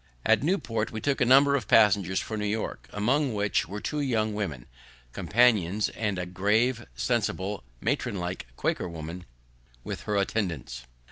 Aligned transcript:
At 0.25 0.41
Newport 0.41 0.91
we 0.91 0.99
took 0.99 1.21
in 1.21 1.27
a 1.27 1.29
number 1.29 1.55
of 1.55 1.67
passengers 1.67 2.19
for 2.19 2.35
New 2.35 2.47
York, 2.47 2.89
among 2.91 3.35
which 3.35 3.67
were 3.67 3.79
two 3.79 4.01
young 4.01 4.33
women, 4.33 4.65
companions, 5.13 5.89
and 5.89 6.17
a 6.17 6.25
grave, 6.25 6.87
sensible, 6.95 7.63
matronlike 7.81 8.47
Quaker 8.55 8.89
woman, 8.89 9.25
with 9.83 10.01
her 10.09 10.15
attendants. 10.15 10.85